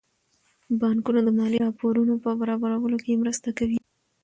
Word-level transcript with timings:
بانکونه 0.79 1.19
د 1.23 1.29
مالي 1.37 1.57
راپورونو 1.65 2.13
په 2.23 2.29
برابرولو 2.39 2.97
کې 3.03 3.19
مرسته 3.23 3.49
کوي. 3.57 3.79